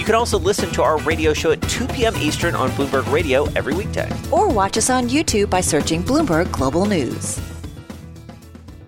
[0.00, 2.16] You can also listen to our radio show at 2 p.m.
[2.16, 4.10] Eastern on Bloomberg Radio every weekday.
[4.32, 7.38] Or watch us on YouTube by searching Bloomberg Global News.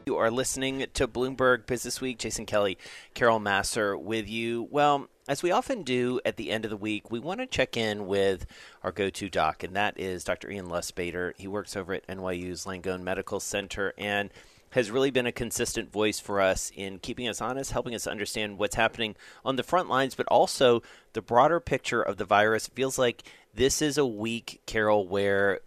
[0.07, 2.17] You are listening to Bloomberg Business Week.
[2.17, 2.79] Jason Kelly,
[3.13, 4.67] Carol Massar with you.
[4.71, 7.77] Well, as we often do at the end of the week, we want to check
[7.77, 8.47] in with
[8.83, 10.51] our go to doc, and that is Dr.
[10.51, 11.35] Ian Lustbader.
[11.37, 13.93] He works over at NYU's Langone Medical Center.
[13.99, 14.31] And
[14.73, 18.59] has really been a consistent voice for us in keeping us honest, helping us understand
[18.59, 19.15] what's happening
[19.45, 22.69] on the front lines, but also the broader picture of the virus.
[22.69, 23.23] It feels like
[23.55, 25.61] this is a week, Carol, where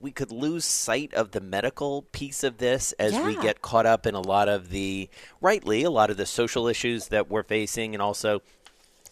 [0.00, 3.26] we could lose sight of the medical piece of this as yeah.
[3.26, 5.08] we get caught up in a lot of the,
[5.40, 8.42] rightly, a lot of the social issues that we're facing and also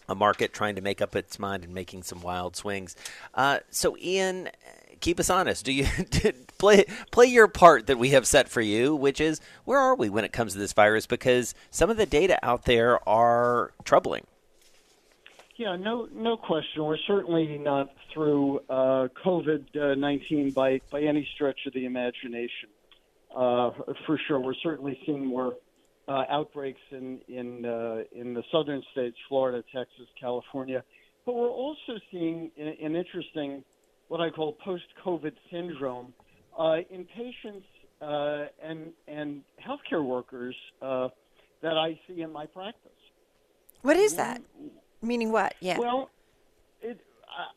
[0.07, 2.95] a market trying to make up its mind and making some wild swings.
[3.33, 4.49] Uh, so, Ian,
[4.99, 5.65] keep us honest.
[5.65, 5.87] Do you
[6.57, 10.09] play play your part that we have set for you, which is where are we
[10.09, 11.05] when it comes to this virus?
[11.05, 14.25] Because some of the data out there are troubling.
[15.57, 16.83] Yeah, no, no question.
[16.83, 22.69] We're certainly not through uh, COVID nineteen by by any stretch of the imagination.
[23.35, 23.71] Uh,
[24.05, 25.55] for sure, we're certainly seeing more
[26.07, 30.83] uh, outbreaks in in uh, in the southern states, Florida, Texas, California,
[31.25, 33.63] but we're also seeing an, an interesting
[34.07, 36.13] what I call post-COVID syndrome
[36.57, 37.65] uh, in patients
[38.01, 41.09] uh, and and healthcare workers uh,
[41.61, 42.91] that I see in my practice.
[43.81, 44.41] What is that?
[45.01, 45.55] Meaning what?
[45.59, 45.79] Yeah.
[45.79, 46.09] Well,
[46.81, 46.99] it,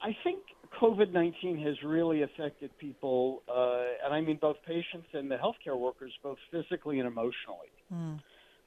[0.02, 0.40] I think
[0.80, 5.78] COVID nineteen has really affected people, uh, and I mean both patients and the healthcare
[5.78, 7.72] workers, both physically and emotionally.
[7.92, 8.20] Mm.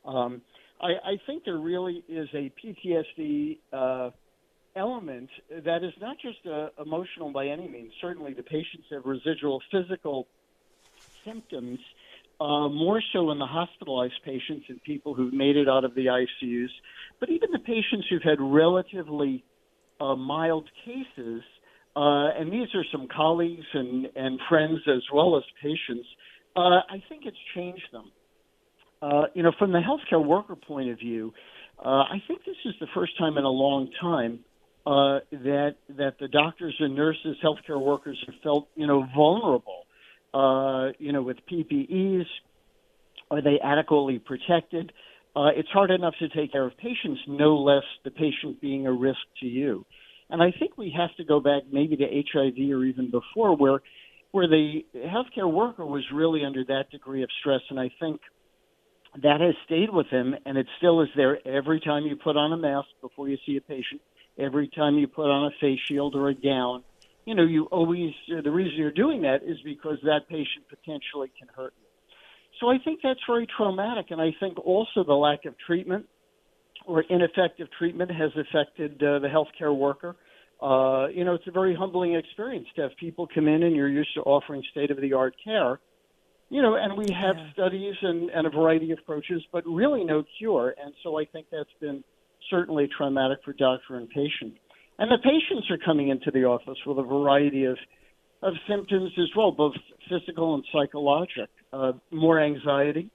[0.05, 0.41] Um,
[0.81, 4.09] I, I think there really is a PTSD uh,
[4.75, 7.91] element that is not just uh, emotional by any means.
[8.01, 10.27] Certainly, the patients have residual physical
[11.25, 11.79] symptoms,
[12.39, 16.05] uh, more so in the hospitalized patients and people who've made it out of the
[16.05, 16.69] ICUs.
[17.19, 19.43] But even the patients who've had relatively
[19.99, 21.43] uh, mild cases,
[21.95, 26.07] uh, and these are some colleagues and, and friends as well as patients,
[26.55, 28.11] uh, I think it's changed them.
[29.01, 31.33] Uh, you know, from the healthcare worker point of view,
[31.83, 34.41] I think this is the first time in a long time
[34.85, 39.85] uh, that that the doctors and nurses, healthcare workers have felt you know vulnerable.
[40.33, 42.25] Uh, you know, with PPEs,
[43.29, 44.91] are they adequately protected?
[45.35, 48.91] Uh, it's hard enough to take care of patients, no less the patient being a
[48.91, 49.85] risk to you.
[50.29, 53.81] And I think we have to go back maybe to HIV or even before, where
[54.31, 57.59] where the healthcare worker was really under that degree of stress.
[57.69, 58.21] And I think
[59.21, 62.53] that has stayed with him, and it still is there every time you put on
[62.53, 64.01] a mask before you see a patient
[64.37, 66.83] every time you put on a face shield or a gown.
[67.25, 71.31] You know, you always, uh, the reason you're doing that is because that patient potentially
[71.37, 71.87] can hurt you.
[72.59, 74.07] So I think that's very traumatic.
[74.09, 76.07] And I think also the lack of treatment
[76.85, 80.15] or ineffective treatment has affected uh, the healthcare worker.
[80.61, 83.89] Uh, you know, it's a very humbling experience to have people come in and you're
[83.89, 85.79] used to offering state of the art care.
[86.49, 87.53] You know, and we have yeah.
[87.53, 90.75] studies and, and a variety of approaches, but really no cure.
[90.83, 92.03] And so I think that's been
[92.49, 94.55] certainly traumatic for doctor and patient.
[94.99, 97.77] And the patients are coming into the office with a variety of,
[98.43, 99.73] of symptoms as well, both
[100.09, 101.49] physical and psychologic.
[101.73, 103.09] Uh, more anxiety.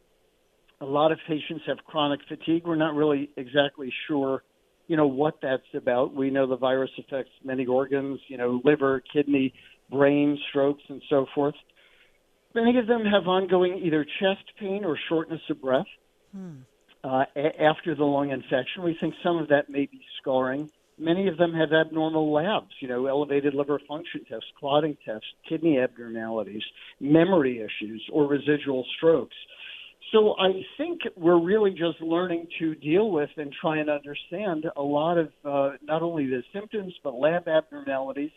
[0.80, 2.62] A lot of patients have chronic fatigue.
[2.66, 4.42] We're not really exactly sure,
[4.88, 6.14] you know, what that's about.
[6.14, 9.54] We know the virus affects many organs, you know, liver, kidney,
[9.90, 11.54] brain, strokes, and so forth.
[12.54, 15.86] Many of them have ongoing either chest pain or shortness of breath.
[16.34, 16.56] Hmm
[17.06, 18.82] uh, a- after the lung infection.
[18.82, 20.68] We think some of that may be scarring.
[20.98, 25.78] Many of them have abnormal labs, you know, elevated liver function tests, clotting tests, kidney
[25.78, 26.62] abnormalities,
[27.00, 29.36] memory issues, or residual strokes.
[30.12, 34.82] So I think we're really just learning to deal with and try and understand a
[34.82, 38.30] lot of uh, not only the symptoms but lab abnormalities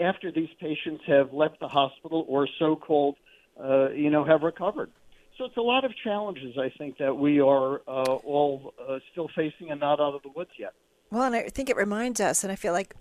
[0.00, 3.16] after these patients have left the hospital or so-called,
[3.62, 4.90] uh, you know, have recovered.
[5.38, 9.28] So it's a lot of challenges, I think, that we are uh, all uh, still
[9.36, 10.72] facing and not out of the woods yet.
[11.10, 12.94] Well, and I think it reminds us, and I feel like,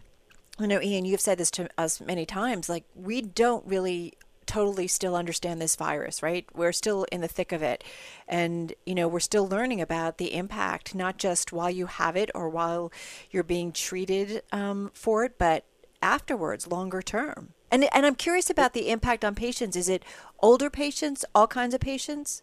[0.59, 4.13] you know, Ian, you've said this to us many times, like we don't really
[4.45, 6.45] totally still understand this virus, right?
[6.53, 7.83] We're still in the thick of it.
[8.27, 12.29] And, you know, we're still learning about the impact, not just while you have it
[12.35, 12.91] or while
[13.31, 15.65] you're being treated um, for it, but
[16.01, 17.54] afterwards, longer term.
[17.71, 19.75] And and I'm curious about the impact on patients.
[19.75, 20.03] Is it
[20.39, 22.41] older patients, all kinds of patients?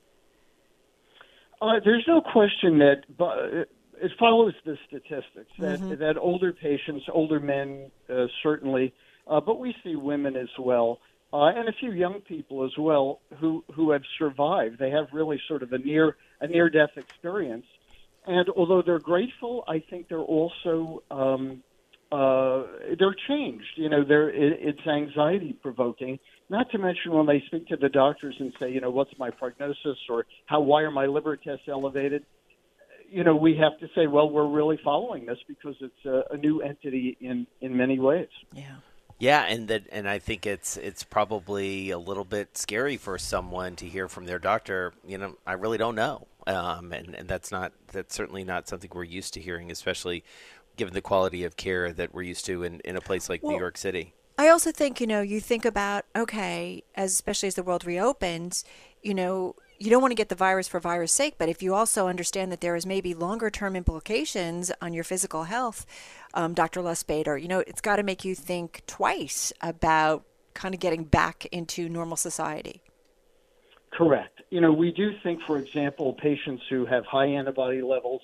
[1.61, 3.65] Uh, there's no question that uh,
[4.03, 5.95] it follows the statistics that mm-hmm.
[6.01, 8.93] that older patients, older men uh, certainly,
[9.29, 10.99] uh, but we see women as well,
[11.33, 14.79] uh, and a few young people as well who who have survived.
[14.81, 17.67] They have really sort of a near a near death experience,
[18.27, 21.63] and although they're grateful, I think they're also um,
[22.13, 22.65] uh,
[22.99, 23.73] they're changed.
[23.77, 26.19] You know, they're it, it's anxiety provoking.
[26.51, 29.31] Not to mention when they speak to the doctors and say, you know, what's my
[29.31, 32.27] prognosis or how why are my liver tests elevated?
[33.11, 36.37] You know, we have to say, well, we're really following this because it's a, a
[36.37, 38.29] new entity in in many ways.
[38.55, 38.77] Yeah.
[39.19, 43.77] Yeah, and that, and I think it's it's probably a little bit scary for someone
[43.77, 44.93] to hear from their doctor.
[45.07, 48.91] You know, I really don't know, um, and and that's not that's certainly not something
[48.93, 50.25] we're used to hearing, especially
[50.77, 53.53] given the quality of care that we're used to in, in a place like well,
[53.53, 54.15] New York City.
[54.39, 58.65] I also think, you know, you think about, okay, as especially as the world reopens,
[59.03, 61.75] you know, you don't want to get the virus for virus sake, but if you
[61.75, 65.85] also understand that there is maybe longer term implications on your physical health,
[66.35, 66.81] um, Dr.
[66.81, 71.47] Lustbader, you know, it's got to make you think twice about kind of getting back
[71.47, 72.83] into normal society.
[73.93, 74.41] Correct.
[74.51, 78.23] You know, we do think, for example, patients who have high antibody levels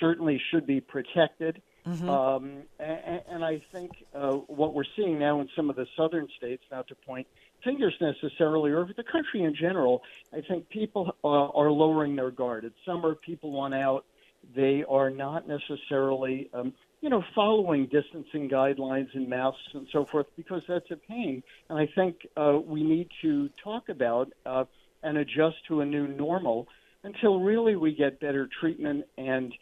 [0.00, 2.08] certainly should be protected Mm-hmm.
[2.08, 6.28] Um, and, and, I think uh, what we're seeing now in some of the southern
[6.38, 7.26] states, not to point
[7.62, 10.02] fingers necessarily, or the country in general,
[10.32, 12.64] I think people uh, are lowering their guard.
[12.64, 14.06] It's summer, people want out.
[14.54, 16.72] They are not necessarily, um,
[17.02, 21.42] you know, following distancing guidelines and masks and so forth because that's a pain.
[21.68, 24.64] And I think uh, we need to talk about uh,
[25.02, 26.66] and adjust to a new normal
[27.02, 29.52] until really we get better treatment and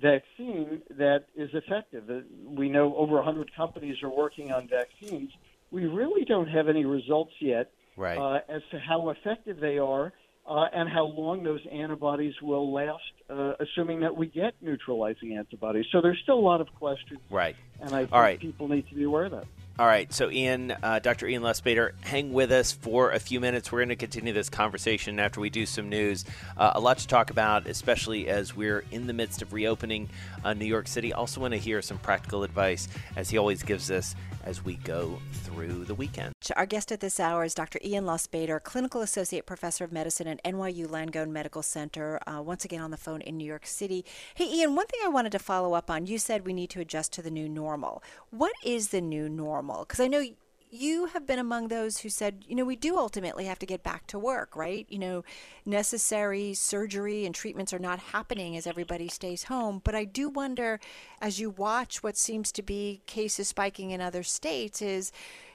[0.00, 2.08] vaccine that is effective.
[2.08, 5.30] Uh, we know over 100 companies are working on vaccines.
[5.70, 8.18] We really don't have any results yet right.
[8.18, 10.12] uh, as to how effective they are
[10.46, 15.86] uh, and how long those antibodies will last, uh, assuming that we get neutralizing antibodies.
[15.92, 17.20] So there's still a lot of questions.
[17.30, 17.56] Right.
[17.80, 18.40] And I think right.
[18.40, 19.46] people need to be aware of that.
[19.78, 21.26] All right, so Ian, uh, Dr.
[21.26, 23.72] Ian Lustbader, hang with us for a few minutes.
[23.72, 26.26] We're going to continue this conversation after we do some news.
[26.58, 30.10] Uh, a lot to talk about, especially as we're in the midst of reopening
[30.44, 31.14] uh, New York City.
[31.14, 32.86] Also, want to hear some practical advice,
[33.16, 34.14] as he always gives us
[34.44, 36.31] as we go through the weekend.
[36.50, 37.78] Our guest at this hour is Dr.
[37.84, 42.80] Ian Lustbader, Clinical Associate Professor of Medicine at NYU Langone Medical Center, uh, once again
[42.80, 44.04] on the phone in New York City.
[44.34, 46.80] Hey, Ian, one thing I wanted to follow up on you said we need to
[46.80, 48.02] adjust to the new normal.
[48.30, 49.84] What is the new normal?
[49.84, 50.24] Because I know
[50.70, 53.82] you have been among those who said, you know, we do ultimately have to get
[53.82, 54.86] back to work, right?
[54.88, 55.24] You know,
[55.66, 59.82] necessary surgery and treatments are not happening as everybody stays home.
[59.84, 60.80] But I do wonder,
[61.20, 65.12] as you watch what seems to be cases spiking in other states, is,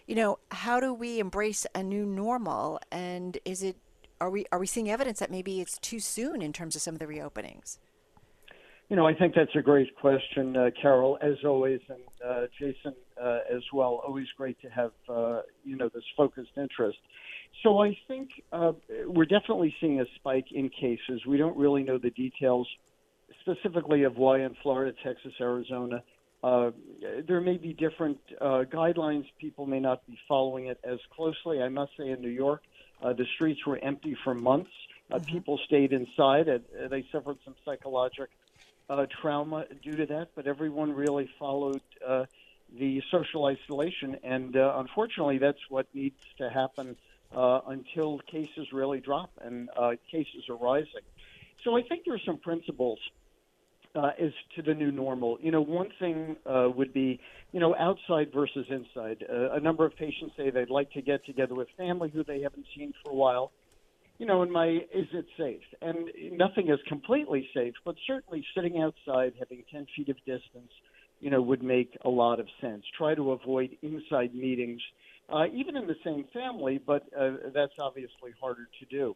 [0.08, 2.80] you know, how do we embrace a new normal?
[2.92, 3.76] And is it,
[4.20, 6.96] are we, are we seeing evidence that maybe it's too soon in terms of some
[6.96, 7.78] of the reopenings?
[8.90, 12.94] You know, I think that's a great question, uh, Carol, as always, and uh, Jason
[13.22, 14.02] uh, as well.
[14.08, 16.98] Always great to have, uh, you know, this focused interest.
[17.64, 18.72] So I think uh,
[19.06, 21.26] we're definitely seeing a spike in cases.
[21.28, 22.66] We don't really know the details
[23.42, 26.02] specifically of why in Florida, Texas, Arizona.
[26.44, 26.72] Uh,
[27.28, 29.26] there may be different uh, guidelines.
[29.40, 31.62] People may not be following it as closely.
[31.62, 32.62] I must say, in New York,
[33.02, 34.72] uh, the streets were empty for months.
[35.10, 35.26] Uh, mm-hmm.
[35.26, 36.48] People stayed inside.
[36.48, 38.28] And, uh, they suffered some psychological
[38.90, 42.26] uh, trauma due to that, but everyone really followed uh,
[42.78, 46.96] the social isolation, and uh, unfortunately, that's what needs to happen
[47.36, 51.06] uh, until cases really drop and uh, cases are rising.
[51.64, 53.00] So I think there are some principles
[53.98, 55.38] uh, as to the new normal.
[55.42, 57.20] You know, one thing uh, would be,
[57.52, 59.26] you know, outside versus inside.
[59.30, 62.42] Uh, a number of patients say they'd like to get together with family who they
[62.42, 63.52] haven't seen for a while
[64.18, 65.62] you know, in my is it safe?
[65.82, 70.72] And nothing is completely safe, but certainly sitting outside, having 10 feet of distance,
[71.20, 72.84] you know, would make a lot of sense.
[72.98, 74.82] Try to avoid inside meetings,
[75.30, 79.16] uh, even in the same family, but uh, that's obviously harder to do.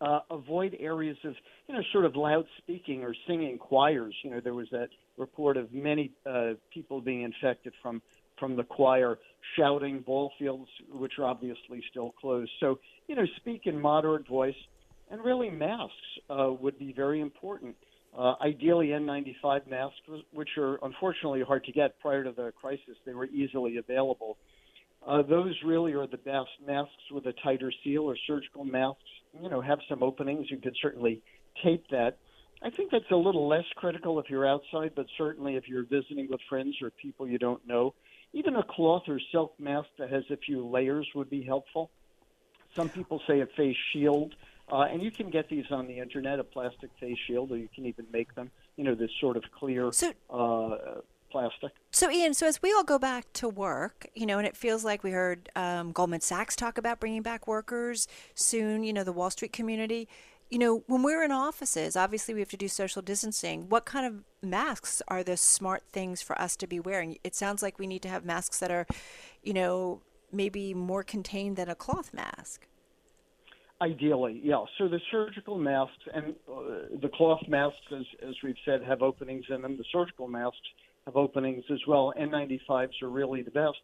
[0.00, 1.34] Uh, avoid areas of,
[1.68, 4.14] you know, sort of loud speaking or singing choirs.
[4.22, 8.02] You know, there was that report of many uh, people being infected from
[8.38, 9.18] from the choir
[9.56, 12.50] shouting ball fields, which are obviously still closed.
[12.60, 14.56] So, you know, speak in moderate voice,
[15.10, 15.94] and really masks
[16.28, 17.76] uh, would be very important.
[18.16, 19.96] Uh, ideally, N95 masks,
[20.32, 24.36] which are unfortunately hard to get prior to the crisis, they were easily available.
[25.06, 29.02] Uh, those really are the best masks with a tighter seal or surgical masks.
[29.40, 30.50] You know, have some openings.
[30.50, 31.22] You could certainly
[31.62, 32.18] tape that.
[32.62, 36.28] I think that's a little less critical if you're outside, but certainly if you're visiting
[36.30, 37.94] with friends or people you don't know,
[38.32, 41.90] even a cloth or silk mask that has a few layers would be helpful.
[42.74, 44.34] Some people say a face shield,
[44.72, 47.68] uh, and you can get these on the internet, a plastic face shield, or you
[47.72, 48.50] can even make them.
[48.76, 51.00] You know, this sort of clear So- uh,
[51.34, 51.72] plastic.
[51.90, 54.84] So, Ian, so as we all go back to work, you know, and it feels
[54.84, 59.12] like we heard um, Goldman Sachs talk about bringing back workers soon, you know, the
[59.12, 60.08] Wall Street community.
[60.48, 63.68] You know, when we're in offices, obviously we have to do social distancing.
[63.68, 67.18] What kind of masks are the smart things for us to be wearing?
[67.24, 68.86] It sounds like we need to have masks that are,
[69.42, 72.68] you know, maybe more contained than a cloth mask.
[73.80, 74.64] Ideally, yeah.
[74.78, 79.46] So the surgical masks and uh, the cloth masks, as, as we've said, have openings
[79.48, 79.76] in them.
[79.76, 80.68] The surgical masks
[81.06, 82.12] have openings as well.
[82.18, 83.76] N95s are really the best.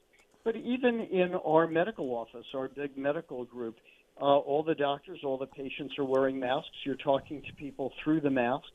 [0.45, 3.77] But even in our medical office, our big medical group,
[4.21, 6.71] uh, all the doctors, all the patients are wearing masks.
[6.85, 8.67] You're talking to people through the masks.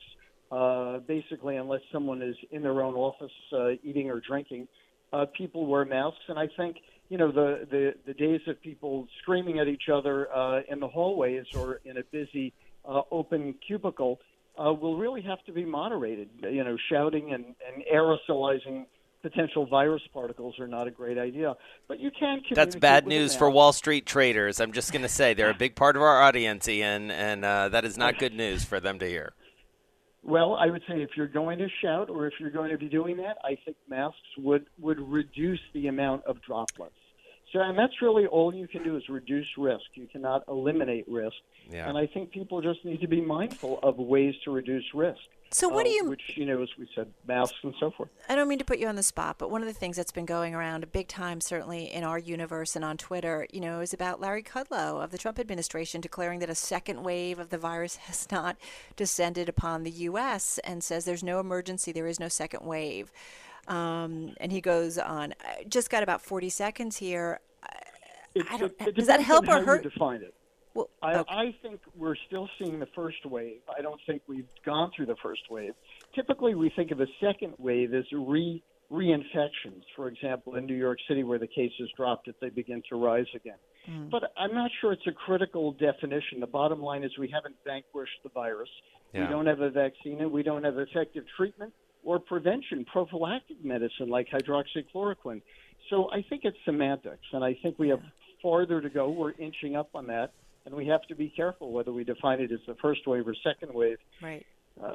[0.51, 4.67] Uh, basically, unless someone is in their own office uh, eating or drinking,
[5.11, 6.21] uh, people wear masks.
[6.27, 6.77] And I think
[7.09, 10.87] you know the the, the days of people screaming at each other uh, in the
[10.87, 12.53] hallways or in a busy
[12.87, 14.19] uh, open cubicle
[14.57, 16.29] uh, will really have to be moderated.
[16.41, 18.85] You know, shouting and, and aerosolizing
[19.21, 21.55] potential virus particles are not a great idea.
[21.87, 22.41] But you can.
[22.51, 23.49] That's bad news for.
[23.49, 24.59] Wall Street traders.
[24.59, 27.69] I'm just going to say they're a big part of our audience, Ian, and uh,
[27.69, 29.33] that is not good news for them to hear.
[30.21, 32.89] Well, I would say if you're going to shout or if you're going to be
[32.89, 36.95] doing that, I think masks would would reduce the amount of droplets.
[37.53, 39.85] So, and that's really all you can do is reduce risk.
[39.93, 41.35] You cannot eliminate risk.
[41.69, 41.87] Yeah.
[41.87, 45.21] And I think people just need to be mindful of ways to reduce risk.
[45.51, 48.09] So, what uh, do you Which you know, as we said, masks and so forth.
[48.27, 50.11] I don't mean to put you on the spot, but one of the things that's
[50.11, 53.79] been going around a big time, certainly in our universe and on Twitter, you know,
[53.79, 57.57] is about Larry Kudlow of the Trump administration declaring that a second wave of the
[57.57, 58.57] virus has not
[58.95, 60.59] descended upon the U.S.
[60.63, 63.11] and says there's no emergency, there is no second wave.
[63.67, 65.33] Um, and he goes on.
[65.41, 67.39] I just got about 40 seconds here.
[68.33, 69.83] It, I don't- it- it does that help or hurt?
[69.83, 70.33] define it.
[70.73, 71.33] Well, I, okay.
[71.33, 73.61] I think we're still seeing the first wave.
[73.77, 75.71] I don't think we've gone through the first wave.
[76.13, 79.81] Typically, we think of a second wave as re reinfections.
[79.95, 83.25] For example, in New York City, where the cases dropped, if they begin to rise
[83.33, 83.55] again.
[84.11, 86.39] But I'm not sure it's a critical definition.
[86.39, 88.69] The bottom line is we haven't vanquished the virus.
[89.13, 89.21] Yeah.
[89.21, 91.71] We don't have a vaccine, and we don't have effective treatment
[92.05, 95.41] or prevention, prophylactic medicine like hydroxychloroquine.
[95.89, 98.01] So I think it's semantics, and I think we have
[98.41, 99.09] farther to go.
[99.09, 100.31] We're inching up on that,
[100.65, 103.35] and we have to be careful whether we define it as the first wave or
[103.43, 103.97] second wave.
[104.21, 104.45] right.
[104.81, 104.91] Uh,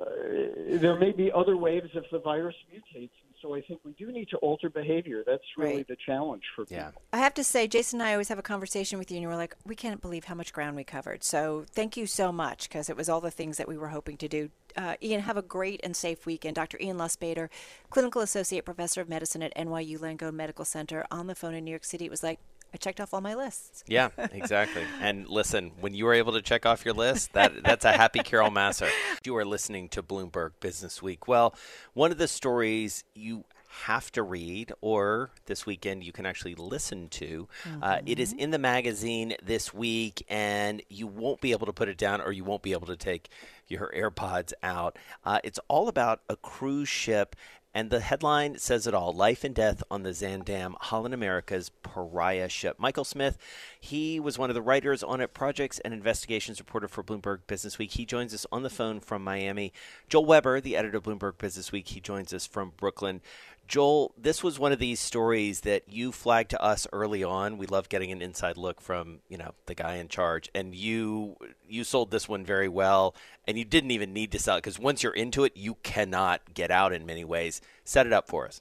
[0.72, 3.08] there may be other waves if the virus mutates.
[3.42, 5.22] So I think we do need to alter behavior.
[5.26, 5.88] That's really Right.
[5.88, 6.76] the challenge for people.
[6.76, 6.90] Yeah.
[7.12, 9.36] I have to say, Jason and I always have a conversation with you, and we're
[9.36, 11.24] like, we can't believe how much ground we covered.
[11.24, 14.16] So thank you so much because it was all the things that we were hoping
[14.18, 14.50] to do.
[14.76, 16.54] Uh, Ian, have a great and safe weekend.
[16.56, 16.78] Dr.
[16.80, 17.48] Ian Lustbader,
[17.88, 21.70] Clinical Associate Professor of Medicine at NYU Langone Medical Center, on the phone in New
[21.70, 22.04] York City.
[22.04, 22.40] It was like,
[22.72, 23.84] I checked off all my lists.
[23.86, 24.84] Yeah, exactly.
[25.00, 28.20] and listen, when you were able to check off your list, that that's a happy
[28.20, 28.88] Carol Massar.
[29.24, 31.28] You are listening to Bloomberg Business Week.
[31.28, 31.54] Well,
[31.92, 33.44] one of the stories you
[33.84, 37.48] have to read, or this weekend you can actually listen to.
[37.80, 41.88] Uh, it is in the magazine this week, and you won't be able to put
[41.88, 43.28] it down, or you won't be able to take
[43.68, 44.98] your AirPods out.
[45.24, 47.36] Uh, it's all about a cruise ship
[47.72, 52.48] and the headline says it all Life and Death on the Zaandam, Holland America's pariah
[52.48, 52.76] ship.
[52.78, 53.38] Michael Smith,
[53.78, 57.78] he was one of the writers on it, projects and investigations reporter for Bloomberg Business
[57.78, 57.92] Week.
[57.92, 59.72] He joins us on the phone from Miami.
[60.08, 63.20] Joel Weber, the editor of Bloomberg Business Week, he joins us from Brooklyn.
[63.68, 67.56] Joel, this was one of these stories that you flagged to us early on.
[67.56, 70.50] We love getting an inside look from, you know, the guy in charge.
[70.54, 71.36] And you
[71.68, 73.14] you sold this one very well
[73.46, 76.52] and you didn't even need to sell it because once you're into it, you cannot
[76.52, 77.60] get out in many ways.
[77.84, 78.60] Set it up for us.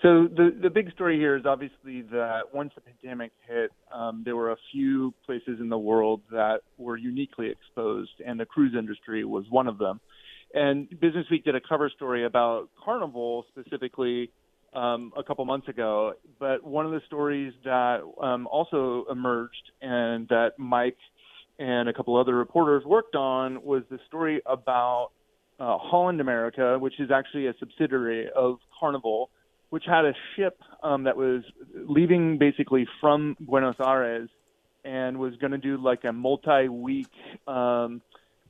[0.00, 4.36] So the the big story here is obviously that once the pandemic hit, um, there
[4.36, 9.24] were a few places in the world that were uniquely exposed, and the cruise industry
[9.24, 10.00] was one of them.
[10.54, 14.30] And Business Week did a cover story about Carnival specifically
[14.74, 16.14] um, a couple months ago.
[16.38, 20.98] But one of the stories that um, also emerged and that Mike
[21.58, 25.10] and a couple other reporters worked on was the story about
[25.60, 29.30] uh, Holland America, which is actually a subsidiary of Carnival,
[29.70, 31.42] which had a ship um, that was
[31.74, 34.28] leaving basically from Buenos Aires
[34.84, 37.12] and was going to do like a multi-week
[37.46, 38.02] um,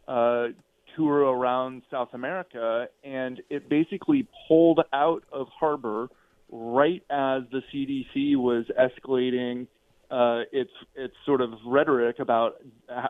[0.09, 0.49] uh,
[0.96, 6.08] tour around South America, and it basically pulled out of harbor
[6.50, 9.66] right as the CDC was escalating
[10.11, 12.56] uh, its its sort of rhetoric about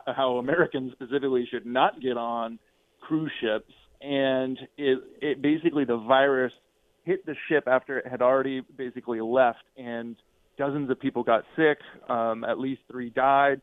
[0.07, 2.57] how Americans specifically should not get on
[3.01, 6.53] cruise ships, and it it basically the virus
[7.03, 10.15] hit the ship after it had already basically left, and
[10.57, 11.79] dozens of people got sick.
[12.09, 13.59] Um, at least three died,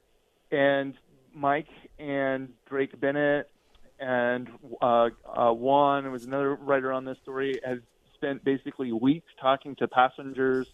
[0.52, 0.92] and
[1.34, 3.48] Mike and Drake Bennett
[4.00, 4.48] and
[4.80, 7.78] uh, uh, Juan who was another writer on this story has
[8.14, 10.66] spent basically weeks talking to passengers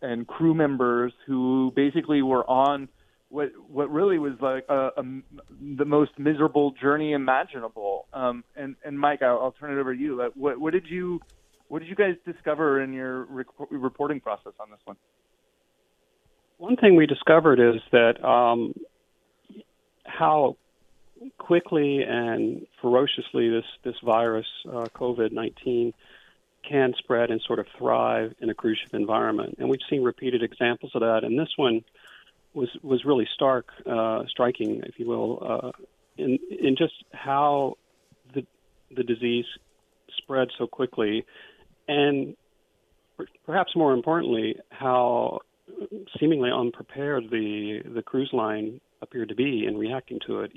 [0.00, 2.88] and crew members who basically were on
[3.28, 5.02] what what really was like a, a,
[5.76, 8.06] the most miserable journey imaginable.
[8.12, 10.16] Um, and and Mike, I'll, I'll turn it over to you.
[10.16, 11.20] Like, what what did you
[11.68, 14.96] what did you guys discover in your rec- reporting process on this one?
[16.58, 18.74] One thing we discovered is that um,
[20.04, 20.58] how
[21.38, 25.92] quickly and ferociously this this virus, uh, COVID nineteen,
[26.68, 30.42] can spread and sort of thrive in a cruise ship environment, and we've seen repeated
[30.42, 31.24] examples of that.
[31.24, 31.84] And this one
[32.54, 35.72] was was really stark, uh, striking, if you will, uh,
[36.16, 37.76] in in just how
[38.34, 38.46] the
[38.94, 39.46] the disease
[40.18, 41.24] spread so quickly,
[41.88, 42.36] and
[43.46, 45.40] perhaps more importantly, how
[46.18, 50.52] seemingly unprepared the the cruise line appeared to be in reacting to it,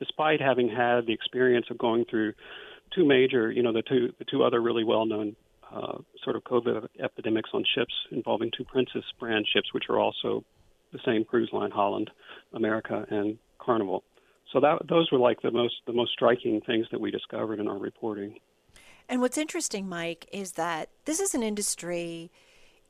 [0.00, 2.32] despite having had the experience of going through
[2.92, 5.36] two major, you know, the two the two other really well known
[5.72, 10.42] uh, sort of COVID epidemics on ships involving two Princess brand ships, which are also
[10.92, 12.10] the same cruise line, Holland,
[12.52, 14.02] America, and Carnival.
[14.52, 17.68] So that those were like the most the most striking things that we discovered in
[17.68, 18.40] our reporting.
[19.08, 22.30] And what's interesting, Mike, is that this is an industry,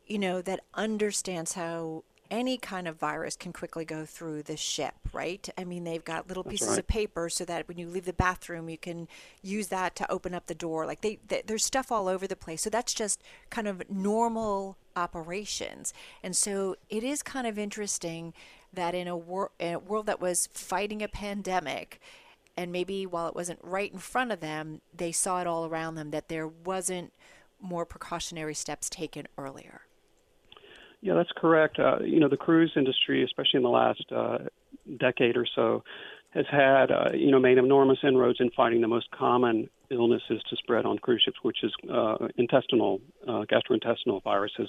[0.07, 4.95] you know, that understands how any kind of virus can quickly go through the ship,
[5.13, 5.49] right?
[5.59, 6.79] I mean, they've got little That's pieces right.
[6.79, 9.09] of paper so that when you leave the bathroom, you can
[9.43, 10.87] use that to open up the door.
[10.87, 12.63] Like they, they, there's stuff all over the place.
[12.63, 15.93] So that's just kind of normal operations.
[16.23, 18.33] And so it is kind of interesting
[18.73, 22.01] that in a, wor- in a world that was fighting a pandemic,
[22.57, 25.95] and maybe while it wasn't right in front of them, they saw it all around
[25.95, 27.13] them that there wasn't
[27.61, 29.83] more precautionary steps taken earlier.
[31.03, 31.79] Yeah, that's correct.
[31.79, 34.39] Uh, you know, the cruise industry, especially in the last uh,
[34.99, 35.83] decade or so,
[36.31, 40.57] has had uh, you know made enormous inroads in fighting the most common illnesses to
[40.57, 44.69] spread on cruise ships, which is uh, intestinal uh, gastrointestinal viruses,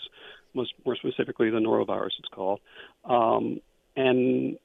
[0.53, 2.59] most more specifically the norovirus, it's called.
[3.05, 3.61] Um,
[3.95, 4.57] and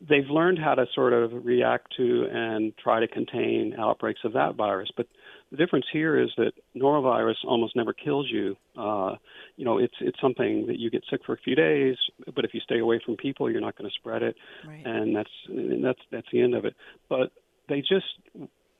[0.00, 4.56] they've learned how to sort of react to and try to contain outbreaks of that
[4.56, 4.90] virus.
[4.96, 5.06] But
[5.52, 8.56] the difference here is that norovirus almost never kills you.
[8.76, 9.16] Uh,
[9.56, 11.96] you know, it's it's something that you get sick for a few days,
[12.34, 14.34] but if you stay away from people, you're not going to spread it,
[14.66, 14.84] Right.
[14.84, 16.74] and that's and that's that's the end of it.
[17.08, 17.32] But
[17.68, 18.06] they just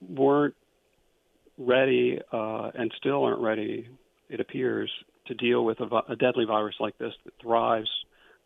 [0.08, 0.54] weren't
[1.58, 3.88] ready, uh, and still aren't ready.
[4.30, 4.90] It appears
[5.26, 7.90] to deal with a, a deadly virus like this that thrives,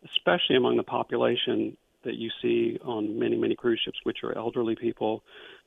[0.03, 4.75] especially among the population that you see on many many cruise ships, which are elderly
[4.75, 5.23] people,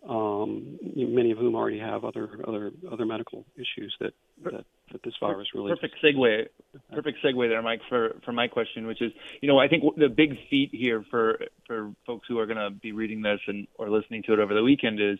[0.09, 5.13] um, many of whom already have other other other medical issues that that, that this
[5.21, 6.47] virus really perfect segue
[6.93, 10.09] perfect segue there mike for for my question which is you know i think the
[10.09, 13.91] big feat here for for folks who are going to be reading this and or
[13.91, 15.19] listening to it over the weekend is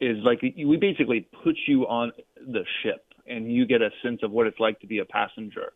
[0.00, 4.30] is like we basically put you on the ship and you get a sense of
[4.30, 5.72] what it's like to be a passenger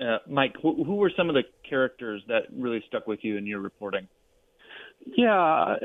[0.00, 3.46] uh, mike who, who were some of the characters that really stuck with you in
[3.46, 4.08] your reporting
[5.04, 5.76] Yeah,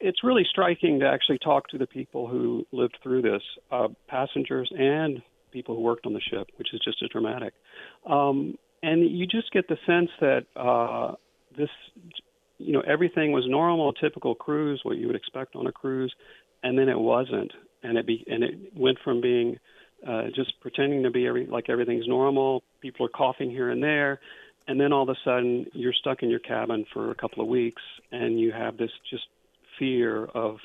[0.00, 4.70] it's really striking to actually talk to the people who lived through this, uh, passengers
[4.76, 7.54] and people who worked on the ship, which is just as dramatic.
[8.08, 11.14] Um, and you just get the sense that uh,
[11.56, 11.70] this,
[12.58, 16.14] you know, everything was normal, typical cruise, what you would expect on a cruise,
[16.62, 17.52] and then it wasn't,
[17.82, 19.58] and it be, and it went from being
[20.06, 22.62] uh, just pretending to be every, like everything's normal.
[22.80, 24.20] People are coughing here and there,
[24.68, 27.48] and then all of a sudden you're stuck in your cabin for a couple of
[27.48, 29.24] weeks and you have this just
[29.78, 30.56] fear of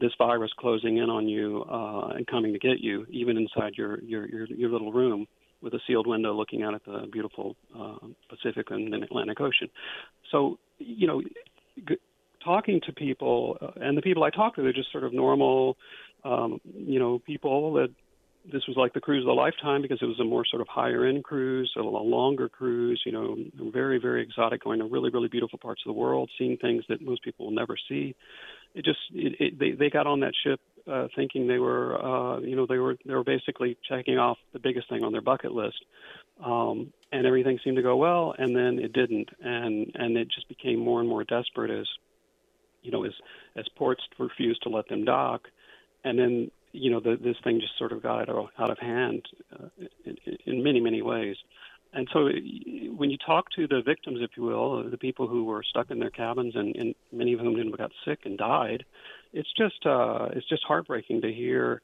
[0.00, 4.00] this virus closing in on you uh, and coming to get you, even inside your,
[4.02, 5.26] your, your, your little room
[5.60, 7.96] with a sealed window looking out at the beautiful uh,
[8.28, 9.68] Pacific and Atlantic Ocean.
[10.30, 11.22] So, you know,
[11.88, 11.98] g-
[12.44, 15.76] talking to people, uh, and the people I talk to, they're just sort of normal,
[16.24, 17.90] um, you know, people that
[18.50, 20.68] this was like the cruise of a lifetime because it was a more sort of
[20.68, 23.36] higher end cruise, a, longer cruise, you know,
[23.70, 27.00] very, very exotic, going to really, really beautiful parts of the world, seeing things that
[27.00, 28.14] most people will never see.
[28.74, 32.40] It just, it, it, they, they got on that ship uh, thinking they were, uh,
[32.40, 35.52] you know, they were, they were basically checking off the biggest thing on their bucket
[35.52, 35.84] list.
[36.44, 39.28] Um, and everything seemed to go well, and then it didn't.
[39.40, 41.86] And, and it just became more and more desperate as,
[42.82, 43.12] you know, as,
[43.54, 45.46] as ports refused to let them dock.
[46.02, 48.78] And then you know, the, this thing just sort of got out of, out of
[48.78, 49.68] hand uh,
[50.04, 51.36] in, in many, many ways.
[51.94, 52.30] And so,
[52.96, 55.98] when you talk to the victims, if you will, the people who were stuck in
[55.98, 58.84] their cabins, and, and many of whom got sick and died,
[59.34, 61.82] it's just uh, it's just heartbreaking to hear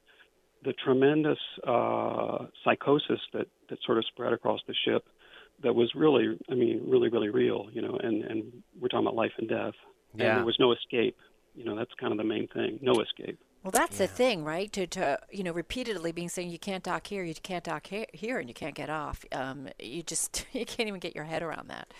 [0.64, 5.06] the tremendous uh, psychosis that, that sort of spread across the ship
[5.62, 9.16] that was really, I mean, really, really real, you know, and, and we're talking about
[9.16, 9.74] life and death.
[10.14, 10.30] Yeah.
[10.30, 11.16] And there was no escape.
[11.54, 12.78] You know, that's kind of the main thing.
[12.80, 13.38] No escape.
[13.62, 14.72] Well, that's the thing, right?
[14.72, 18.06] To, to you know, repeatedly being saying you can't dock here, you can't dock he-
[18.12, 19.24] here, and you can't get off.
[19.32, 21.92] Um, you just you can't even get your head around that.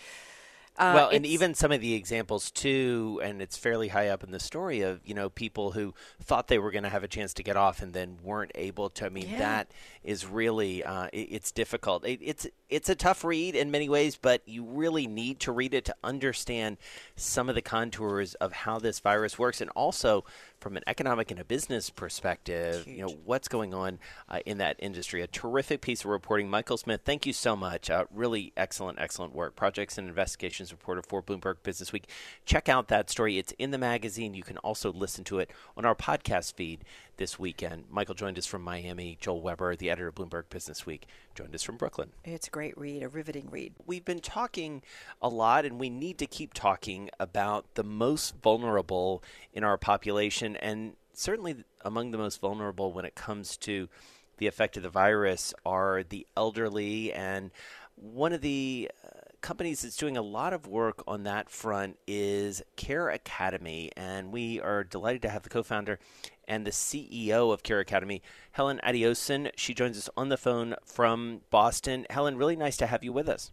[0.77, 4.31] Uh, well, and even some of the examples too, and it's fairly high up in
[4.31, 5.93] the story of you know people who
[6.23, 8.89] thought they were going to have a chance to get off and then weren't able
[8.91, 9.05] to.
[9.05, 9.39] I mean, Yeah.
[9.39, 9.71] that
[10.05, 12.05] is really uh, it, it's difficult.
[12.05, 15.73] It, it's it's a tough read in many ways, but you really need to read
[15.73, 16.77] it to understand
[17.17, 20.23] some of the contours of how this virus works, and also
[20.59, 24.75] from an economic and a business perspective, you know what's going on uh, in that
[24.79, 25.21] industry.
[25.21, 27.01] A terrific piece of reporting, Michael Smith.
[27.05, 27.89] Thank you so much.
[27.89, 29.55] Uh, really excellent, excellent work.
[29.55, 32.09] Projects and investigations reporter for Bloomberg Business Week.
[32.45, 33.37] Check out that story.
[33.37, 34.33] It's in the magazine.
[34.33, 36.83] You can also listen to it on our podcast feed
[37.19, 37.83] this weekend.
[37.91, 39.17] Michael joined us from Miami.
[39.19, 41.05] Joel Weber, the editor of Bloomberg Business Week,
[41.35, 42.13] joined us from Brooklyn.
[42.23, 43.73] it's a great read, a riveting read.
[43.85, 44.81] We've been talking
[45.21, 49.21] a lot, and we need to keep talking about the most vulnerable
[49.53, 53.89] in our population, and certainly among the most vulnerable when it comes to
[54.37, 57.11] the effect of the virus are the elderly.
[57.11, 57.51] And
[57.95, 62.61] one of the uh, companies that's doing a lot of work on that front is
[62.75, 65.99] Care Academy, and we are delighted to have the co-founder
[66.47, 68.21] and the CEO of Care Academy,
[68.51, 69.51] Helen Adeosun.
[69.55, 72.05] She joins us on the phone from Boston.
[72.09, 73.51] Helen, really nice to have you with us.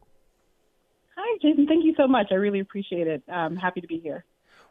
[1.16, 1.66] Hi, Jason.
[1.66, 2.28] Thank you so much.
[2.30, 3.22] I really appreciate it.
[3.28, 4.24] I'm happy to be here.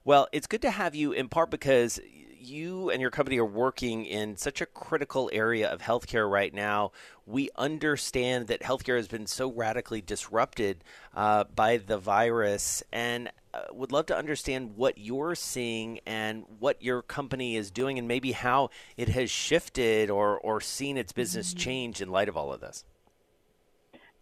[0.04, 2.00] Well, it's good to have you in part because
[2.46, 6.92] you and your company are working in such a critical area of healthcare right now.
[7.26, 10.84] We understand that healthcare has been so radically disrupted
[11.16, 16.82] uh, by the virus, and uh, would love to understand what you're seeing and what
[16.82, 21.54] your company is doing, and maybe how it has shifted or, or seen its business
[21.54, 22.86] change in light of all of this.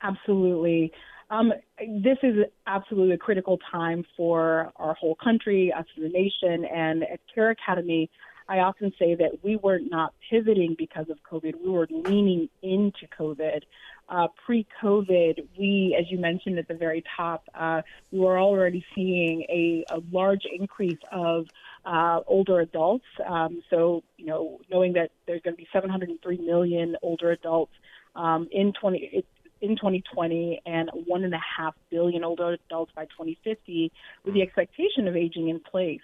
[0.02, 0.92] Absolutely.
[1.34, 6.65] Um, this is absolutely a critical time for our whole country, us as a nation,
[6.65, 8.10] and at Care Academy,
[8.48, 11.56] I often say that we were not pivoting because of COVID.
[11.63, 13.62] We were leaning into COVID.
[14.10, 18.86] Uh, Pre COVID, we, as you mentioned at the very top, uh, we were already
[18.93, 21.48] seeing a, a large increase of
[21.86, 23.06] uh, older adults.
[23.26, 27.74] Um, so, you know, knowing that there's going to be 703 million older adults
[28.15, 29.26] um, in 20, it,
[29.63, 33.91] in 2020 and one and a half billion older adults by 2050
[34.26, 36.02] with the expectation of aging in place.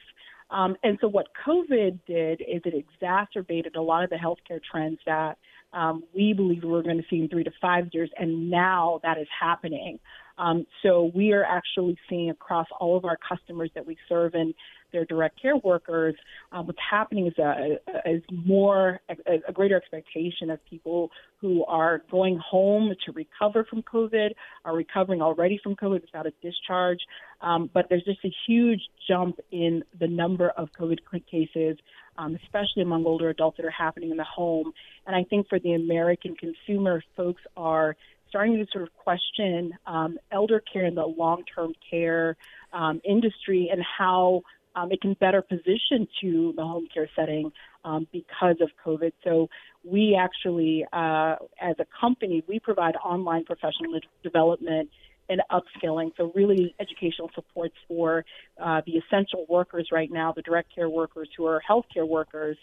[0.50, 5.00] Um, and so what COVID did is it exacerbated a lot of the healthcare trends
[5.06, 5.38] that
[5.74, 9.00] um, we believe we were going to see in three to five years, and now
[9.04, 10.00] that is happening.
[10.39, 14.54] Um, so we are actually seeing across all of our customers that we serve and
[14.91, 16.15] their direct care workers,
[16.52, 22.02] um, what's happening is a, is more a, a greater expectation of people who are
[22.10, 24.30] going home to recover from COVID,
[24.65, 26.99] are recovering already from COVID without a discharge.
[27.41, 30.99] Um, but there's just a huge jump in the number of COVID
[31.30, 31.78] cases,
[32.17, 34.71] um, especially among older adults that are happening in the home.
[35.06, 37.95] And I think for the American consumer, folks are
[38.30, 42.38] starting to sort of question um, elder care and the long-term care
[42.72, 44.42] um, industry and how
[44.76, 47.52] um, it can better position to the home care setting
[47.84, 49.12] um, because of COVID.
[49.24, 49.50] So
[49.84, 54.89] we actually, uh, as a company, we provide online professional development
[55.30, 56.12] and upskilling.
[56.18, 58.26] So really educational supports for
[58.62, 62.58] uh, the essential workers right now, the direct care workers who are healthcare workers.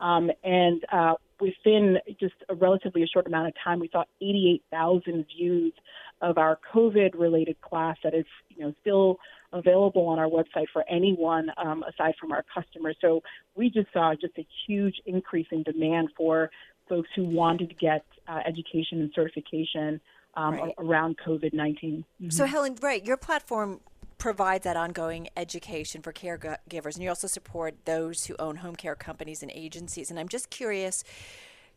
[0.00, 5.72] Um, and uh, within just a relatively short amount of time, we saw 88,000 views
[6.20, 9.18] of our COVID-related class that is, you know, still
[9.52, 12.96] available on our website for anyone um, aside from our customers.
[13.00, 13.22] So
[13.54, 16.50] we just saw just a huge increase in demand for
[16.88, 20.00] folks who wanted to get uh, education and certification
[20.34, 20.74] um, Right.
[20.78, 22.04] around COVID 19.
[22.30, 23.80] So, Helen, right, your platform
[24.18, 28.94] provides that ongoing education for caregivers, and you also support those who own home care
[28.94, 30.10] companies and agencies.
[30.10, 31.02] And I'm just curious,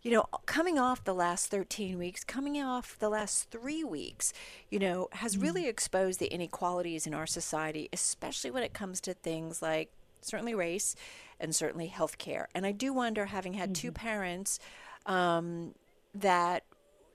[0.03, 4.31] you know, coming off the last 13 weeks, coming off the last three weeks,
[4.69, 9.15] you know, has really exposed the inequalities in our society, especially when it comes to
[9.15, 9.91] things like
[10.21, 10.95] certainly race
[11.39, 12.45] and certainly healthcare.
[12.53, 14.59] And I do wonder, having had two parents
[15.07, 15.73] um,
[16.13, 16.63] that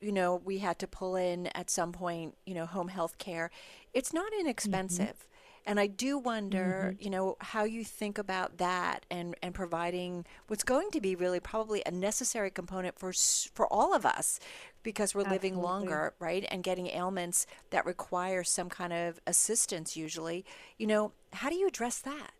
[0.01, 3.51] you know we had to pull in at some point you know home health care.
[3.93, 4.41] It's not mm-hmm.
[4.41, 5.27] inexpensive.
[5.67, 7.05] And i do wonder mm-hmm.
[7.05, 11.39] you know how you think about that and and providing what's going to be really
[11.39, 13.13] probably a necessary component for
[13.53, 14.41] for all of us
[14.83, 20.45] because we're living longer right and getting ailments that require some kind of assistance usually.
[20.79, 22.31] You know how do you address that?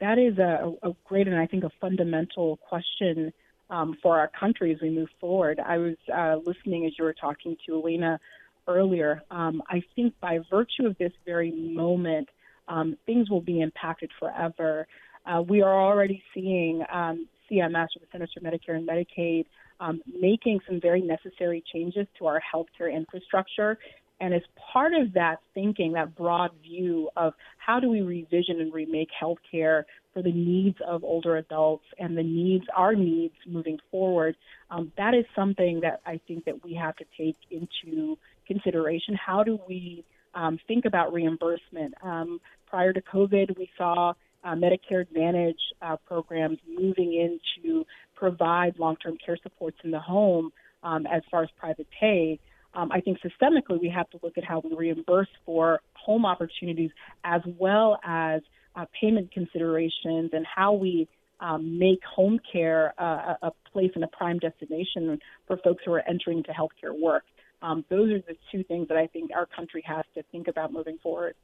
[0.00, 3.32] That is a, a great and I think a fundamental question
[3.70, 5.60] um, for our country as we move forward.
[5.60, 8.18] I was uh, listening as you were talking to Elena
[8.66, 9.22] earlier.
[9.30, 12.28] Um, I think by virtue of this very moment,
[12.68, 14.86] um, things will be impacted forever.
[15.26, 19.46] Uh, we are already seeing um, CMS, or the Centers for Medicare and Medicaid,
[19.80, 23.78] um, making some very necessary changes to our healthcare infrastructure.
[24.20, 28.72] And as part of that thinking, that broad view of how do we revision and
[28.72, 34.36] remake healthcare for the needs of older adults and the needs, our needs moving forward,
[34.70, 39.14] um, that is something that I think that we have to take into consideration.
[39.14, 41.94] How do we um, think about reimbursement?
[42.02, 49.16] Um, prior to COVID, we saw uh, Medicare Advantage uh, programs moving into provide long-term
[49.24, 52.38] care supports in the home um, as far as private pay.
[52.74, 56.90] Um, I think systemically we have to look at how we reimburse for home opportunities
[57.24, 58.42] as well as
[58.76, 61.08] uh, payment considerations and how we
[61.40, 66.02] um, make home care uh, a place and a prime destination for folks who are
[66.08, 67.24] entering into healthcare work.
[67.62, 70.72] Um, those are the two things that I think our country has to think about
[70.72, 71.34] moving forward.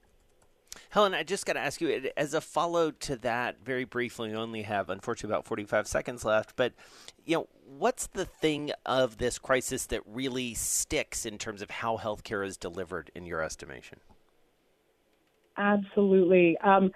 [0.91, 4.35] Helen, I just got to ask you, as a follow to that, very briefly, we
[4.35, 6.73] only have, unfortunately, about 45 seconds left, but,
[7.25, 11.97] you know, what's the thing of this crisis that really sticks in terms of how
[11.97, 14.01] healthcare is delivered in your estimation?
[15.57, 16.59] Absolutely.
[16.59, 16.91] Um,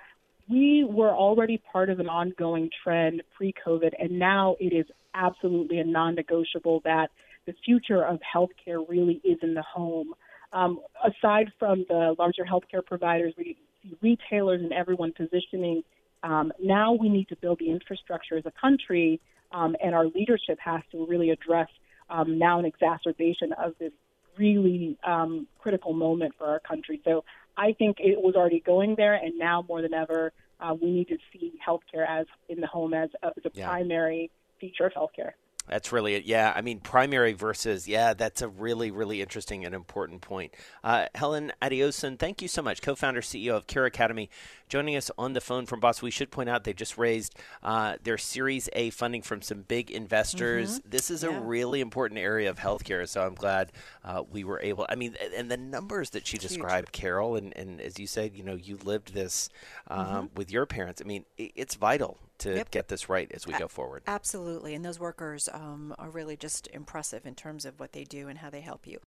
[0.48, 5.78] we were already part of an ongoing trend pre COVID, and now it is absolutely
[5.78, 7.10] a non negotiable that
[7.46, 10.14] the future of healthcare really is in the home.
[10.52, 15.82] Um, aside from the larger healthcare providers, we see retailers and everyone positioning.
[16.22, 19.20] Um, now we need to build the infrastructure as a country,
[19.52, 21.68] um, and our leadership has to really address
[22.10, 23.92] um, now an exacerbation of this
[24.36, 27.00] really um, critical moment for our country.
[27.04, 27.24] So
[27.56, 31.08] I think it was already going there, and now more than ever, uh, we need
[31.08, 33.68] to see healthcare as in the home as a, as a yeah.
[33.68, 35.32] primary feature of healthcare.
[35.68, 36.24] That's really it.
[36.24, 40.54] Yeah, I mean, primary versus, yeah, that's a really, really interesting and important point.
[40.82, 44.28] Uh, Helen Adeosun, thank you so much, co founder, CEO of Care Academy,
[44.68, 46.06] joining us on the phone from Boston.
[46.06, 49.90] We should point out they just raised uh, their Series A funding from some big
[49.90, 50.80] investors.
[50.80, 50.90] Mm-hmm.
[50.90, 51.30] This is yeah.
[51.30, 53.72] a really important area of healthcare, so I'm glad
[54.04, 54.86] uh, we were able.
[54.90, 58.44] I mean, and the numbers that she described, Carol, and, and as you said, you
[58.44, 59.48] know, you lived this
[59.88, 60.26] um, mm-hmm.
[60.36, 61.00] with your parents.
[61.02, 62.70] I mean, it's vital to yep.
[62.70, 64.02] get this right as we go forward.
[64.06, 64.74] Absolutely.
[64.74, 68.38] And those workers um, are really just impressive in terms of what they do and
[68.38, 68.98] how they help you.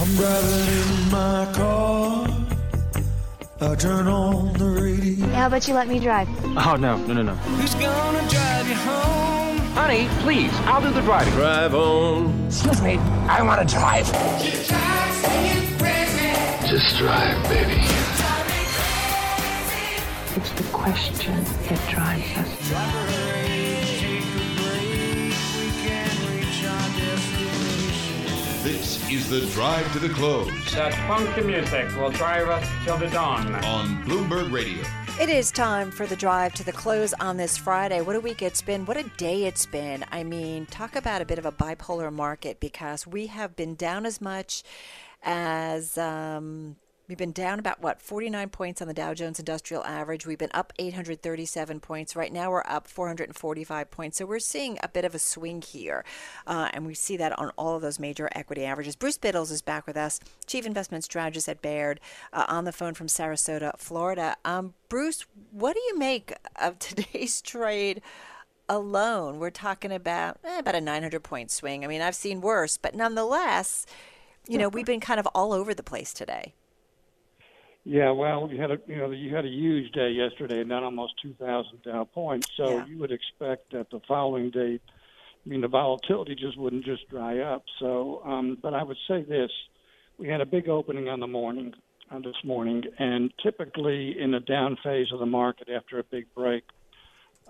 [0.00, 2.26] I'm driving in my car.
[3.60, 5.26] I turn on the radio.
[5.28, 6.28] how about you let me drive?
[6.44, 7.34] Oh, no, no, no, no.
[7.34, 9.58] Who's gonna drive you home?
[9.74, 11.32] Honey, please, I'll do the driving.
[11.34, 12.46] Drive on.
[12.46, 14.06] Excuse me, I want to drive.
[16.68, 18.01] Just drive, baby.
[20.34, 22.68] It's the question that drives us.
[28.62, 30.48] This is the drive to the close.
[30.72, 33.54] That funky music will drive us till the dawn.
[33.56, 34.82] On Bloomberg Radio.
[35.20, 38.00] It is time for the drive to the close on this Friday.
[38.00, 38.86] What a week it's been.
[38.86, 40.02] What a day it's been.
[40.10, 44.06] I mean, talk about a bit of a bipolar market because we have been down
[44.06, 44.62] as much
[45.22, 46.76] as um,
[47.12, 50.26] We've been down about what 49 points on the Dow Jones Industrial Average.
[50.26, 52.16] We've been up 837 points.
[52.16, 54.16] Right now we're up 445 points.
[54.16, 56.06] So we're seeing a bit of a swing here,
[56.46, 58.96] uh, and we see that on all of those major equity averages.
[58.96, 62.00] Bruce Bittles is back with us, Chief Investment Strategist at Baird,
[62.32, 64.34] uh, on the phone from Sarasota, Florida.
[64.46, 68.00] Um, Bruce, what do you make of today's trade?
[68.70, 71.84] Alone, we're talking about eh, about a 900 point swing.
[71.84, 73.84] I mean, I've seen worse, but nonetheless,
[74.48, 76.54] you know, we've been kind of all over the place today.
[77.84, 80.84] Yeah, well, you had a you know you had a huge day yesterday, and then
[80.84, 82.48] almost 2,000 Dow points.
[82.56, 82.86] So yeah.
[82.86, 84.78] you would expect that the following day,
[85.44, 87.64] I mean, the volatility just wouldn't just dry up.
[87.80, 89.50] So, um, but I would say this:
[90.16, 91.74] we had a big opening on the morning
[92.12, 96.26] uh, this morning, and typically in the down phase of the market after a big
[96.36, 96.62] break,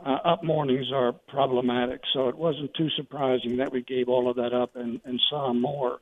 [0.03, 2.01] uh, up mornings are problematic.
[2.14, 5.53] So it wasn't too surprising that we gave all of that up and, and saw
[5.53, 6.01] more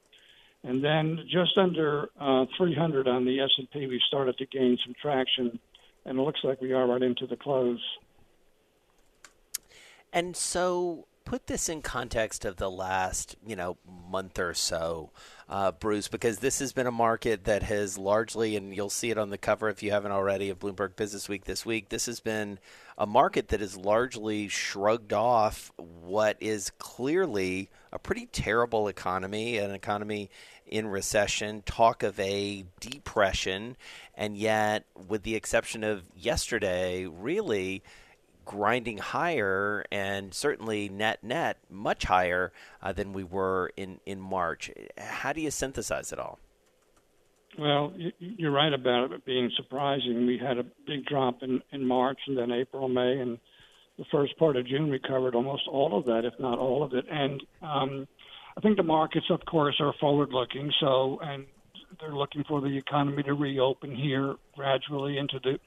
[0.62, 5.58] and then just under uh, 300 on the S&P, we started to gain some traction,
[6.04, 7.80] and it looks like we are right into the close.
[10.12, 13.76] And so, put this in context of the last, you know,
[14.10, 15.10] month or so,
[15.48, 19.16] uh, Bruce, because this has been a market that has largely, and you'll see it
[19.16, 21.88] on the cover if you haven't already of Bloomberg Business Week this week.
[21.88, 22.58] This has been
[22.98, 29.70] a market that has largely shrugged off what is clearly a pretty terrible economy, an
[29.70, 30.30] economy
[30.66, 33.76] in recession, talk of a depression,
[34.16, 37.84] and yet, with the exception of yesterday, really
[38.50, 42.50] grinding higher and certainly net net much higher
[42.82, 44.72] uh, than we were in, in March.
[44.98, 46.40] How do you synthesize it all?
[47.56, 50.26] Well, you're right about it being surprising.
[50.26, 53.38] We had a big drop in, in March and then April, May, and
[53.98, 57.04] the first part of June recovered almost all of that, if not all of it.
[57.08, 58.08] And um,
[58.56, 60.72] I think the markets, of course, are forward looking.
[60.80, 61.46] So, and
[62.00, 65.60] they're looking for the economy to reopen here gradually into the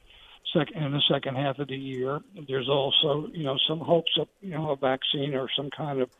[0.52, 2.20] second in the second half of the year.
[2.48, 6.10] There's also, you know, some hopes of you know a vaccine or some kind of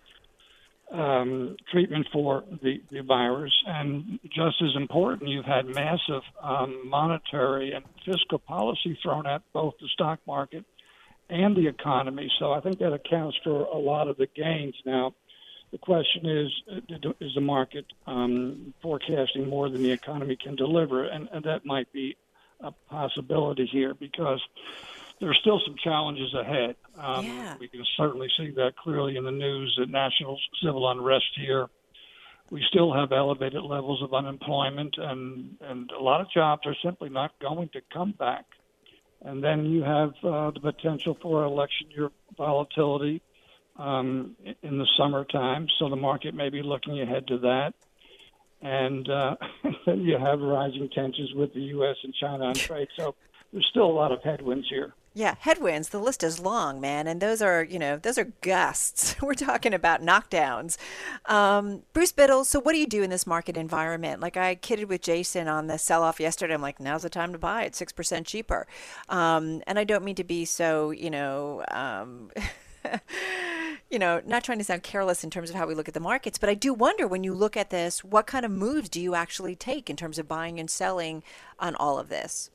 [0.92, 3.52] um, treatment for the, the virus.
[3.66, 9.74] And just as important, you've had massive um, monetary and fiscal policy thrown at both
[9.80, 10.64] the stock market
[11.28, 12.30] and the economy.
[12.38, 14.74] So I think that accounts for a lot of the gains.
[14.84, 15.14] Now,
[15.72, 16.52] the question is,
[17.20, 21.04] is the market um, forecasting more than the economy can deliver?
[21.04, 22.16] And, and that might be
[22.64, 24.40] a possibility here because
[25.20, 26.76] there's still some challenges ahead.
[26.98, 27.56] Um, yeah.
[27.58, 31.68] We can certainly see that clearly in the news that national civil unrest here.
[32.50, 37.08] We still have elevated levels of unemployment, and, and a lot of jobs are simply
[37.08, 38.44] not going to come back.
[39.22, 43.22] And then you have uh, the potential for election year volatility
[43.76, 47.74] um, in the summertime, so the market may be looking ahead to that.
[48.64, 49.36] And uh,
[49.86, 51.96] you have rising tensions with the U.S.
[52.02, 52.88] and China on trade.
[52.96, 53.14] So
[53.52, 54.94] there's still a lot of headwinds here.
[55.16, 55.90] Yeah, headwinds.
[55.90, 59.14] The list is long, man, and those are you know those are gusts.
[59.22, 60.76] We're talking about knockdowns.
[61.26, 62.48] Um, Bruce Bittles.
[62.48, 64.20] So, what do you do in this market environment?
[64.20, 66.52] Like I kidded with Jason on the sell-off yesterday.
[66.52, 67.62] I'm like, now's the time to buy.
[67.62, 68.66] It's six percent cheaper.
[69.08, 71.64] Um, and I don't mean to be so you know.
[71.70, 72.32] Um,
[73.94, 76.00] you know, not trying to sound careless in terms of how we look at the
[76.00, 79.00] markets, but I do wonder when you look at this, what kind of moves do
[79.00, 81.22] you actually take in terms of buying and selling
[81.60, 82.50] on all of this?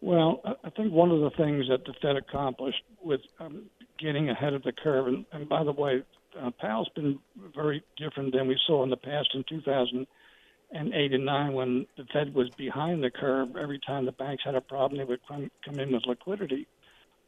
[0.00, 3.64] Well, I think one of the things that the Fed accomplished with um,
[3.98, 6.04] getting ahead of the curve, and, and by the way,
[6.40, 7.18] uh, Powell's been
[7.52, 12.32] very different than we saw in the past in 2008 and 9 when the Fed
[12.32, 13.56] was behind the curve.
[13.60, 16.68] Every time the banks had a problem, they would come, come in with liquidity.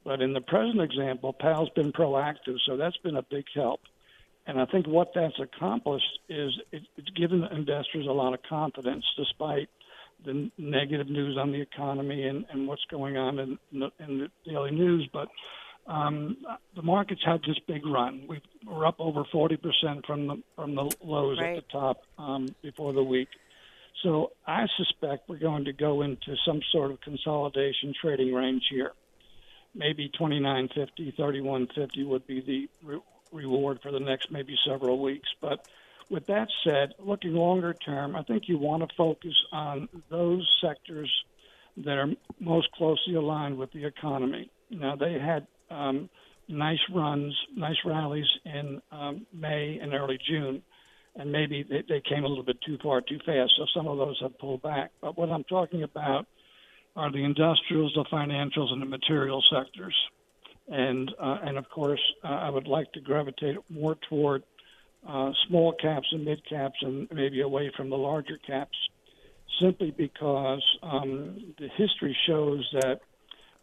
[0.05, 3.81] But in the present example, Powell's been proactive, so that's been a big help.
[4.47, 9.05] And I think what that's accomplished is it, it's given investors a lot of confidence
[9.17, 9.69] despite–
[10.25, 14.71] the negative news on the economy and, and what's going on in, in the daily
[14.71, 15.09] news.
[15.13, 15.29] But
[15.87, 16.37] um,
[16.77, 18.25] the markets had this big run.
[18.29, 21.57] We were up over 40% from the from the lows right.
[21.57, 23.29] at the top um, before the week.
[24.03, 28.93] So I suspect we're going to go into some sort of consolidation trading range here.
[29.75, 33.01] Maybe 29.50, 31.50 would be the re-
[33.33, 35.29] reward for the next maybe several weeks.
[35.41, 35.67] But
[36.11, 41.11] with that said, looking longer term, I think you want to focus on those sectors
[41.79, 42.09] that are
[42.39, 44.51] most closely aligned with the economy.
[44.71, 46.11] Now, they had um,
[46.49, 50.63] nice runs, nice rallies in um, May and early June,
[51.17, 53.99] and maybe they, they came a little bit too far too fast, so some of
[53.99, 54.91] those have pulled back.
[55.01, 56.27] But what I'm talking about
[56.97, 59.95] are the industrials, the financials, and the material sectors.
[60.69, 64.43] And, uh, and of course, uh, I would like to gravitate more toward
[65.07, 68.77] uh, small caps and mid caps and maybe away from the larger caps,
[69.61, 73.01] simply because um, the history shows that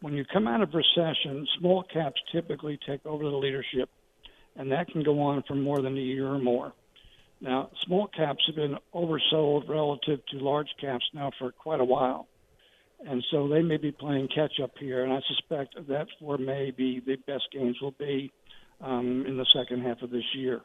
[0.02, 3.90] when you come out of recession, small caps typically take over the leadership,
[4.56, 6.74] and that can go on for more than a year or more.
[7.42, 12.28] Now, small caps have been oversold relative to large caps now for quite a while.
[13.06, 17.02] And so they may be playing catch up here, and I suspect that's where maybe
[17.06, 18.32] the best gains will be
[18.82, 20.62] um, in the second half of this year.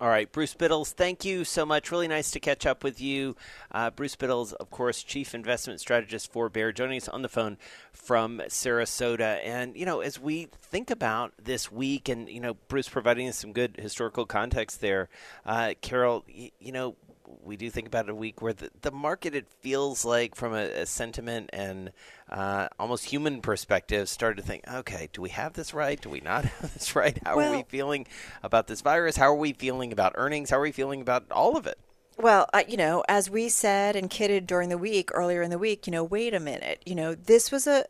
[0.00, 1.90] All right, Bruce Bittles, thank you so much.
[1.90, 3.34] Really nice to catch up with you.
[3.72, 7.58] Uh, Bruce Bittles, of course, Chief Investment Strategist for Baird, joining us on the phone
[7.92, 9.40] from Sarasota.
[9.44, 13.38] And, you know, as we think about this week, and, you know, Bruce providing us
[13.38, 15.08] some good historical context there,
[15.44, 16.94] uh, Carol, you know,
[17.42, 20.64] we do think about a week where the, the market, it feels like, from a,
[20.64, 21.92] a sentiment and
[22.28, 26.00] uh, almost human perspective, started to think, okay, do we have this right?
[26.00, 27.18] Do we not have this right?
[27.24, 28.06] How well, are we feeling
[28.42, 29.16] about this virus?
[29.16, 30.50] How are we feeling about earnings?
[30.50, 31.78] How are we feeling about all of it?
[32.16, 35.58] Well, uh, you know, as we said and kidded during the week, earlier in the
[35.58, 37.84] week, you know, wait a minute, you know, this was a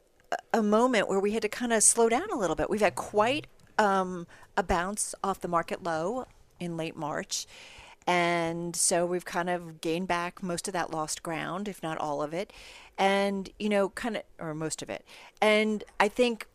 [0.52, 2.68] a moment where we had to kind of slow down a little bit.
[2.68, 3.46] We've had quite
[3.78, 6.26] um, a bounce off the market low
[6.60, 7.46] in late March.
[8.08, 12.22] And so we've kind of gained back most of that lost ground, if not all
[12.22, 12.54] of it.
[12.96, 15.04] And, you know, kind of, or most of it.
[15.42, 16.48] And I think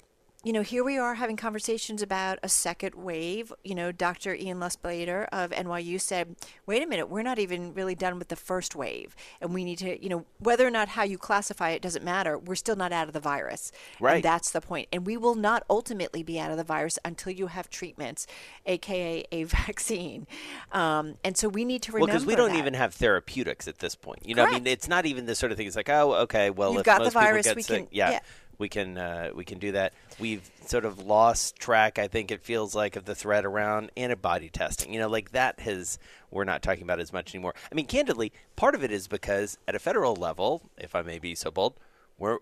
[0.44, 3.54] you know, here we are having conversations about a second wave.
[3.64, 4.36] You know, Dr.
[4.36, 6.36] Ian Lustbader of NYU said,
[6.66, 9.16] wait a minute, we're not even really done with the first wave.
[9.40, 12.38] And we need to, you know, whether or not how you classify it doesn't matter.
[12.38, 13.72] We're still not out of the virus.
[14.02, 14.16] Right.
[14.16, 14.90] And that's the point.
[14.92, 18.28] And we will not ultimately be out of the virus until you have treatments,
[18.66, 20.28] AKA a vaccine.
[20.74, 22.58] Um, and so we need to Well, remember because we don't that.
[22.58, 24.28] even have therapeutics at this point.
[24.28, 25.68] You know, I mean, it's not even the sort of thing.
[25.68, 27.78] It's like, oh, okay, well, You've if got the most virus, people get we sick,
[27.84, 28.20] can- yeah, yeah.
[28.58, 29.94] We can uh, we can do that.
[30.20, 31.98] We've sort of lost track.
[32.00, 34.94] I think it feels like of the threat around antibody testing.
[34.94, 35.98] You know, like that has
[36.32, 37.54] we're not talking about as much anymore.
[37.72, 41.20] I mean, candidly, part of it is because at a federal level, if I may
[41.20, 41.74] be so bold,
[42.18, 42.38] we're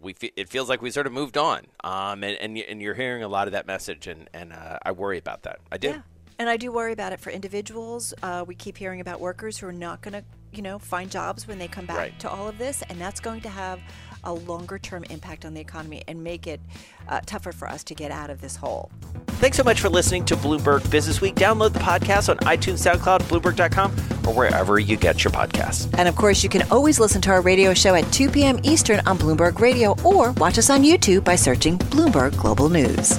[0.00, 1.66] we fe- it feels like we sort of moved on.
[1.84, 4.92] Um, and and, and you're hearing a lot of that message, and and uh, I
[4.92, 5.60] worry about that.
[5.70, 5.88] I do.
[5.88, 6.02] Yeah.
[6.38, 8.14] And I do worry about it for individuals.
[8.22, 11.46] Uh, we keep hearing about workers who are not going to, you know, find jobs
[11.46, 12.18] when they come back Right.
[12.20, 13.78] to all of this, and that's going to have
[14.24, 16.60] a longer term impact on the economy and make it
[17.08, 18.90] uh, tougher for us to get out of this hole.
[19.42, 21.34] Thanks so much for listening to Bloomberg Business Week.
[21.34, 23.90] Download the podcast on iTunes, SoundCloud, Bloomberg.com,
[24.26, 25.92] or wherever you get your podcasts.
[25.98, 28.60] And of course, you can always listen to our radio show at 2 p.m.
[28.62, 33.18] Eastern on Bloomberg Radio or watch us on YouTube by searching Bloomberg Global News.